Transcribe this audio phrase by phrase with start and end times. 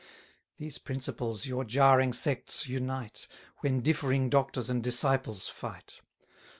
[0.57, 3.27] These principles your jarring sects unite,
[3.59, 6.01] When differing doctors and disciples fight.